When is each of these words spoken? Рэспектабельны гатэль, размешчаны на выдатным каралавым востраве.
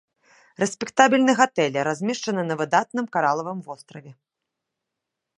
Рэспектабельны 0.61 1.31
гатэль, 1.39 1.77
размешчаны 1.89 2.41
на 2.47 2.55
выдатным 2.61 3.05
каралавым 3.17 3.59
востраве. 3.67 4.11